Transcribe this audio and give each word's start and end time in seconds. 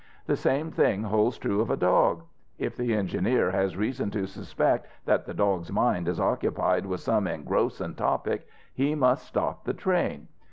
The 0.25 0.35
same 0.35 0.71
thing 0.71 1.03
holds 1.03 1.37
true 1.37 1.61
of 1.61 1.69
a 1.69 1.77
dog. 1.77 2.23
If 2.57 2.75
the 2.75 2.95
engineer 2.95 3.51
has 3.51 3.77
reason 3.77 4.09
to 4.09 4.25
suspect 4.25 4.87
that 5.05 5.27
the 5.27 5.33
dog's 5.35 5.71
mind 5.71 6.07
is 6.07 6.19
occupied 6.19 6.87
with 6.87 7.01
some 7.01 7.27
engrossin' 7.27 7.93
topic, 7.93 8.47
he 8.73 8.95
must 8.95 9.27
stop 9.27 9.63
the 9.63 9.75
train. 9.75 10.27